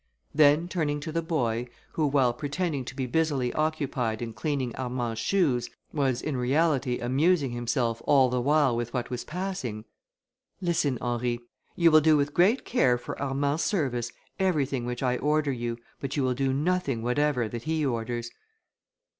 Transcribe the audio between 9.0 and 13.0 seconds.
was passing, "Listen, Henry; you will do with great care